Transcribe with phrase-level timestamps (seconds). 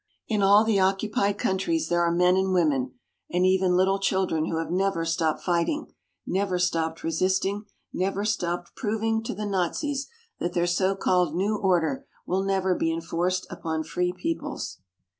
[0.27, 2.95] In all the occupied countries there are men and women,
[3.29, 5.93] and even little children who have never stopped fighting,
[6.25, 10.07] never stopped resisting, never stopped proving to the Nazis
[10.39, 14.79] that their so called "New Order" will never be enforced upon free peoples.